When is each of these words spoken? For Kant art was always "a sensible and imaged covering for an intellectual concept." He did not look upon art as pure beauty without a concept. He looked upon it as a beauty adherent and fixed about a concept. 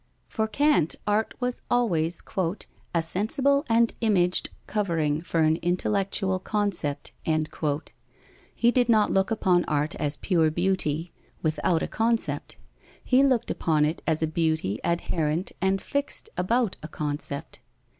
For 0.27 0.47
Kant 0.47 0.95
art 1.05 1.35
was 1.39 1.61
always 1.69 2.23
"a 2.91 3.03
sensible 3.03 3.63
and 3.69 3.93
imaged 4.01 4.49
covering 4.65 5.21
for 5.21 5.41
an 5.41 5.57
intellectual 5.57 6.39
concept." 6.39 7.11
He 8.55 8.71
did 8.71 8.89
not 8.89 9.11
look 9.11 9.29
upon 9.29 9.63
art 9.65 9.93
as 9.97 10.17
pure 10.17 10.49
beauty 10.49 11.13
without 11.43 11.83
a 11.83 11.87
concept. 11.87 12.57
He 13.03 13.21
looked 13.21 13.51
upon 13.51 13.85
it 13.85 14.01
as 14.07 14.23
a 14.23 14.27
beauty 14.27 14.79
adherent 14.83 15.51
and 15.61 15.79
fixed 15.79 16.31
about 16.35 16.77
a 16.81 16.87
concept. 16.87 17.59